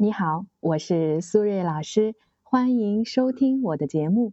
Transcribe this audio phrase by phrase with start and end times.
[0.00, 2.14] 你好，我是苏瑞老师，
[2.44, 4.32] 欢迎收听我的节目。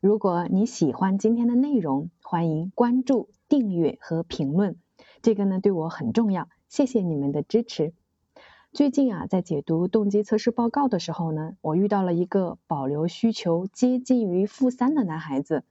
[0.00, 4.76] 如果你喜欢今天的内容，欢迎关注、订阅和评论，
[5.20, 7.92] 这个呢对我很重要，谢谢你们的支持。
[8.72, 15.64] 最近啊，在解读动机测试报告的时候呢，我遇到了一个保留需求接近于负三的男孩子。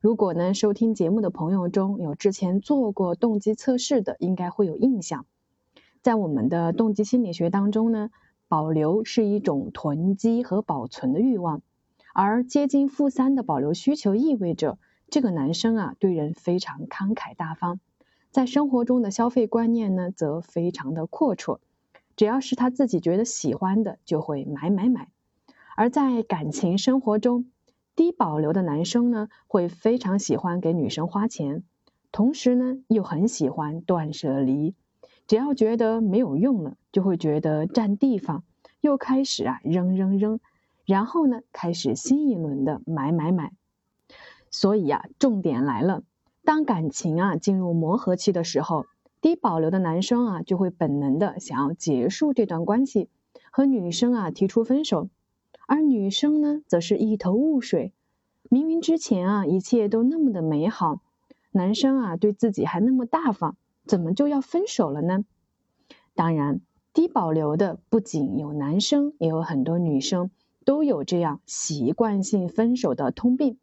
[0.00, 5.24] 如果呢，收听节目的朋友中有之前做过动机测试的，应该会有印象。
[6.02, 8.10] 在我们的动机心理学当中呢，
[8.48, 11.62] 保留是一种囤积和保存的欲望，
[12.14, 14.78] 而接近负三的保留需求意味着
[15.08, 17.80] 这个男生啊对人非常慷慨大方，
[18.30, 21.58] 在生活中的消费观念呢则非常的阔绰，
[22.16, 25.08] 只要是他自己觉得喜欢的就会买买买，
[25.76, 27.46] 而在感情生活中。
[27.94, 31.62] 低保留的男生呢，会非常喜欢给女生花钱，
[32.12, 34.74] 同时呢，又很喜欢断舍离。
[35.26, 38.42] 只要觉得没有用了，就会觉得占地方，
[38.80, 40.40] 又开始啊扔扔扔，
[40.86, 43.52] 然后呢，开始新一轮的买买买。
[44.50, 46.04] 所以啊，重点来了，
[46.42, 48.86] 当感情啊进入磨合期的时候，
[49.20, 53.10] 低保留的男生啊就会本能的想要结束这段关系，
[53.50, 55.10] 和女生啊提出分手。
[55.66, 57.92] 而女生呢，则是一头雾水。
[58.48, 61.02] 明明之前啊，一切都那么的美好，
[61.50, 65.26] 男生啊对自己还那么大方，怎么就要分手了呢？
[66.14, 66.62] 当然，
[66.96, 70.30] 低保留的不仅有男生，也有很多女生
[70.64, 73.58] 都有这样习惯性分手的通病。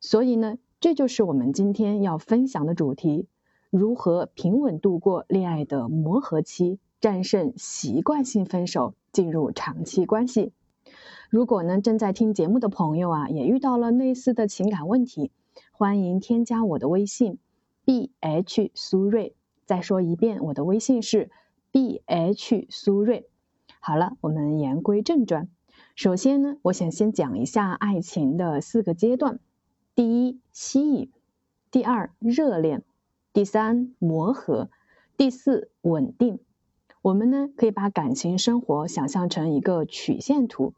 [0.00, 3.28] 所以呢，这就是我们今天要分享的主题：
[3.68, 10.54] 如何平稳度过恋爱的磨合期，战胜习惯性分手，进入长期关系。
[11.28, 15.30] 如果呢正在听节目的朋友啊，也遇到了类似的情感问题，
[15.70, 17.36] 欢迎添加我的微信
[17.84, 19.34] b h 苏瑞。
[19.66, 21.30] 再说一遍，我的微信是
[21.74, 23.26] b h 苏瑞。
[23.80, 25.48] 好了，我们言归正传。
[25.96, 29.40] 首先呢，我想先讲一下爱情的四个阶段：
[29.96, 31.08] 第一，吸引；
[31.72, 32.82] 第二，热恋；
[33.32, 34.68] 第三，磨合；
[35.16, 36.38] 第四，稳定。
[37.02, 40.74] 我们呢可以把感情生活想象成一个曲线图。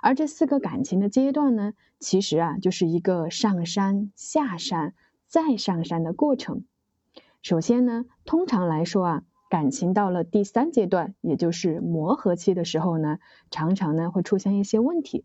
[0.00, 4.94] 而这四个感情的阶段呢，其实啊就是一个上山、下山、
[5.26, 6.62] 再上山的过程。
[7.42, 13.18] 首先呢，通常来说啊，感情到了第三阶段，也就是磨合期的时候呢，
[13.50, 15.24] 常常呢会出现一些问题。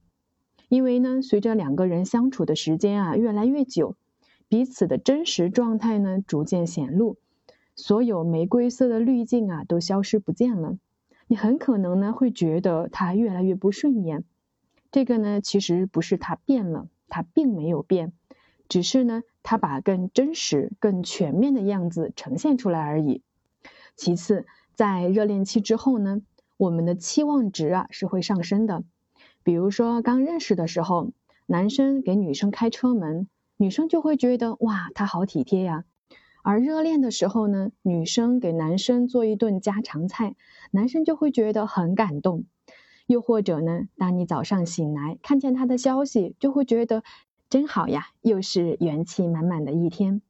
[0.69, 3.95] 因为呢，随着两个人相处的时间啊越来越久，
[4.47, 7.17] 彼此的真实状态呢逐渐显露，
[7.75, 10.77] 所有玫瑰色的滤镜啊都消失不见了。
[11.27, 14.23] 你很可能呢会觉得他越来越不顺眼。
[14.91, 18.13] 这个呢，其实不是他变了，他并没有变，
[18.69, 23.23] 只是呢，他把更真实、更全面的样子呈现出来而已。
[24.01, 26.23] 其次，在热恋期之后呢，
[26.57, 28.83] 我们的期望值啊是会上升的。
[29.43, 31.11] 比如说刚认识的时候，
[31.45, 35.85] 男生给女生开车门，女生就会觉得哇，他好体贴呀。
[36.41, 40.35] 而热恋的时候呢，女生给男生做一顿家常菜，
[40.71, 42.45] 男生就会觉得很感动。
[43.05, 47.03] 又或者呢，当你早上醒来看见他的消息，就会觉得
[47.51, 50.23] 真好呀，又是元气满满的一天。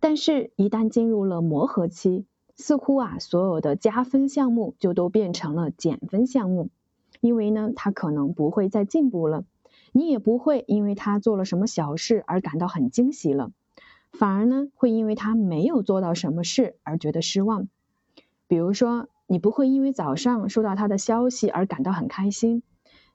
[0.00, 2.26] 但是，一旦进入了磨合期，
[2.60, 6.68] 似乎啊，所有的加分项目就都变成了减分项目，
[7.20, 9.42] 因为呢，他可能不会再进步了，
[9.90, 13.50] 你也不会因为他做了什么小事而感到很惊喜了，
[14.12, 17.68] 反而呢，会因为他没有做到什么事而觉得失望。
[18.46, 19.08] 比如说。
[19.32, 22.64] 你不会因为早上收到他的消息而感到很开心，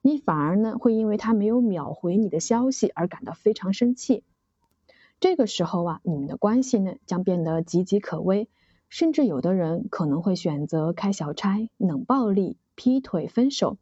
[0.02, 4.24] 你反而呢会因为他没有秒回你的消息而感到非常生气。
[5.20, 8.48] 这个时候啊，你们的关系呢将变得岌岌可危，
[8.96, 13.78] 甚至有的人可能会选择开小差、冷暴力、劈腿、分手。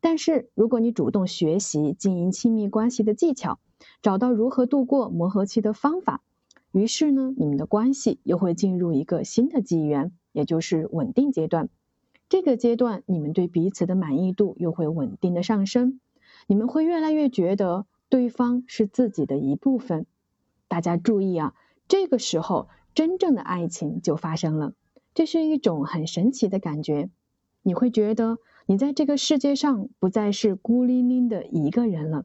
[0.00, 3.58] 但是如果你主动学习经营亲密关系的技巧，
[4.02, 6.22] 找到如何度过磨合期的方法，
[6.70, 10.12] 于是呢，你们的关系又会进入一个新的纪元。
[10.30, 11.68] 也就是稳定阶段，
[12.28, 15.98] 这个阶段你们对彼此的满意度又会稳定的上升，
[16.46, 20.06] 你们会越来越觉得对方是自己的一部分。
[20.68, 21.54] 大家注意啊，
[21.88, 24.72] 这个时候真正的爱情就发生了，
[25.12, 27.10] 这是一种很神奇的感觉。
[27.60, 32.24] 你会觉得你在这个世界上不再是孤零零的一个人了，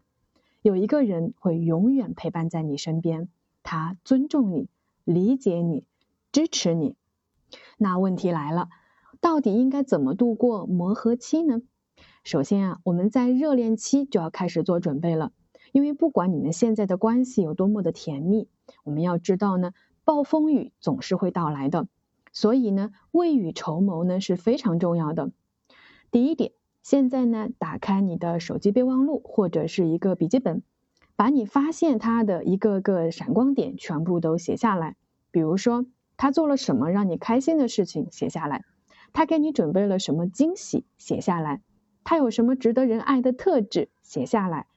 [0.62, 3.28] 有一个人会永远陪伴在你身边，
[3.64, 4.70] 他尊重你，
[5.04, 5.84] 理解你，
[6.32, 6.96] 支持你。
[7.78, 8.70] 那问题来了，
[9.20, 11.62] 到底应该怎么度过磨合期呢？
[12.24, 15.34] 首先啊，我们在热恋期就要开始做准备了，
[15.74, 18.48] 因为不管你们现在的关系有多么的甜蜜，
[18.86, 19.74] 我们要知道呢，
[20.04, 21.88] 暴风雨总是会到来的，
[22.32, 25.32] 所以呢，未雨绸缪呢是非常重要的。
[26.10, 26.52] 第一点，
[26.82, 30.64] 现在呢，打开你的手机备忘录或者是一个笔记本，
[31.16, 34.96] 把你发现他的一个个闪光点全部都写下来。
[35.30, 35.86] 比如说，
[36.18, 38.62] 他做了什么让你开心的事情，写下来；
[39.14, 41.62] 他给你准备了什么惊喜，写下来；
[42.04, 44.68] 他有什么值得人爱的特质，写下来。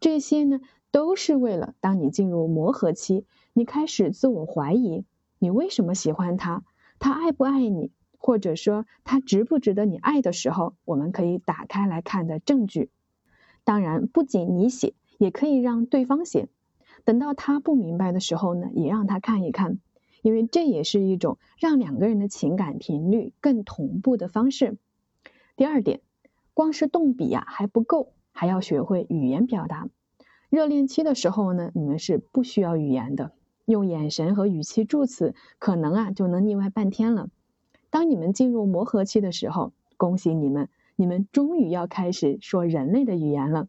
[0.00, 0.60] 这些呢，
[0.90, 3.26] 都是为了当你进入磨合期，
[3.60, 5.04] 你开始自我怀疑，
[5.38, 6.64] 你为什么喜欢他，
[6.98, 7.90] 他爱不爱你。
[8.16, 12.88] 或者说他值不值得你爱的时候，我们可以打开来看的证据。
[13.62, 16.48] 当然，不仅你写，也可以让对方写。
[17.04, 19.78] 等到他不明白的时候呢，也让他看一看，
[20.22, 24.78] 因为这也是一种让两个人的情感频率更同步的方式。
[25.54, 26.00] 第二点，
[26.54, 29.90] 光是动笔呀还不够，还要学会语言表达。
[30.48, 33.32] 热恋期的时候呢，你们是不需要语言的，
[33.70, 37.30] 用眼神和语气助词，可能啊就能腻歪半天了。
[37.88, 43.68] 当你们进入磨合期的时候，恭喜你们，你们终于要开始说人类的语言了。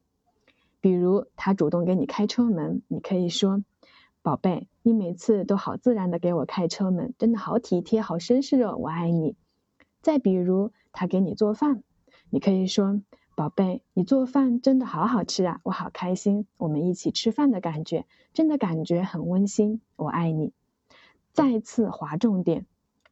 [0.80, 3.63] 比如他主动给你开车门，你可以说
[4.24, 9.36] ：“宝贝，你每次都好自然的给我开车门，真的好体贴，好绅士哦，我爱你。”
[10.01, 11.83] 再比如他给你做饭，
[12.31, 13.01] 你可以说
[13.42, 18.06] ：“宝贝，你做饭真的好好吃啊，我好开心，我们一起吃饭的感觉，
[18.36, 20.54] 真的感觉很温馨，我爱你。”
[21.34, 22.68] 再次划重点。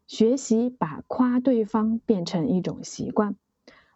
[0.05, 3.37] 学习把夸对方变成一种习惯，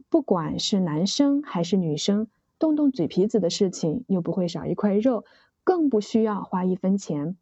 [0.10, 2.26] 不管是男生还是女生，
[2.58, 5.26] 动动嘴皮子的事情又不会少一块肉，
[5.64, 7.38] 更不需要花一分钱。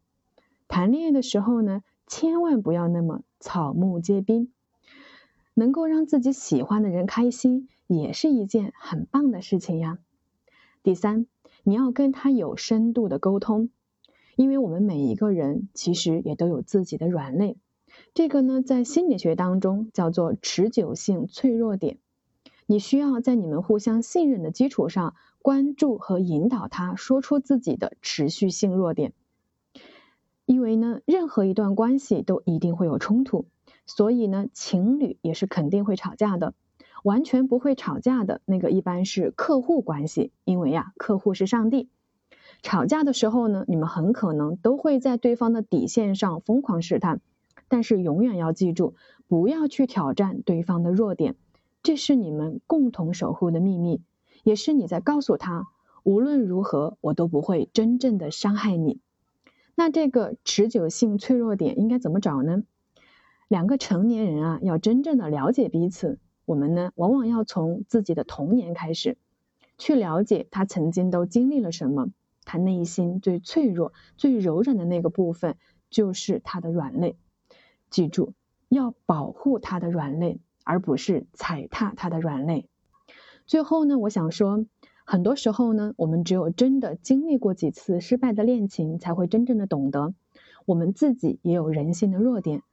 [0.67, 4.51] 谈恋爱的时候呢，千万不要那么草木皆兵，
[5.53, 9.99] 能够让自己喜欢的人开心，也是一件很棒的事情呀。
[10.81, 11.27] 第三，
[11.63, 13.69] 你要跟他有深度的沟通，
[14.35, 17.57] 因为我们每一个人其实也都有自己的软肋。
[18.13, 21.97] 这个呢，在心理学当中叫做持久性脆弱点。
[22.65, 29.11] 你需要在你们互相信任的基础上，关注和引导他说出自己的持续性弱点。
[30.45, 33.45] 因为呢，任何一段关系都一定会有冲突，
[33.85, 36.53] 所以呢，情侣也是肯定会吵架的。
[37.03, 41.89] 完全不会吵架的那个，一般是客户关系，因为呀，客户是上帝。
[42.61, 47.21] 吵架的时候呢，你们很可能都会在对方的底线上疯狂试探。
[47.67, 48.95] 但是永远要记住，
[49.27, 51.35] 不要去挑战对方的弱点，
[51.83, 54.01] 这是你们共同守护的秘密，
[54.43, 55.69] 也是你在告诉他，
[56.03, 58.99] 无论如何我都不会真正的伤害你。
[59.73, 62.63] 那这个持久性脆弱点应该怎么找呢？
[63.47, 69.17] 两个成年人啊，要真正的了解彼此，我们呢往往要从自己的童年开始，
[69.77, 72.09] 去了解他曾经都经历了什么，
[72.45, 75.57] 他内心最脆弱、最柔软的那个部分，
[75.89, 77.15] 就是他的软肋。
[77.89, 78.33] 记住，
[78.69, 82.67] 要保护他的软肋，而不是踩踏他的软肋。
[83.45, 84.65] 最后呢，我想说，
[85.03, 90.13] 很多时候呢，我们只有真的经历过几次失败的恋情，才会真正的懂得，
[90.65, 92.63] 我们自己也有人性的弱点，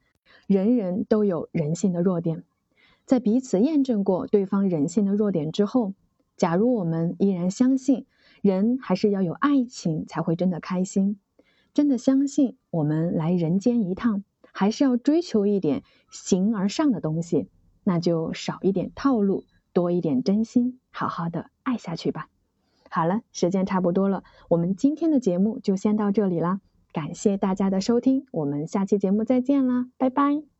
[0.47, 2.43] 人人都有人性的弱点。
[3.09, 5.95] 在彼此验证过对方人性的弱点之后，
[6.37, 8.05] 假如我们依然相信，
[8.43, 11.19] 人还是要有爱情才会真的开心，
[11.73, 14.23] 真的相信我们来人间一趟。
[14.51, 17.49] 还是要追求一点形而上的东西，
[17.83, 22.27] 那就少一点套路，多一点真心，好好的爱下去吧。
[22.91, 26.61] 好了，时间差不多了，我们今天的节目就先到这里啦，
[26.93, 30.58] 感谢大家的收听，我们下期节目再见啦，拜拜。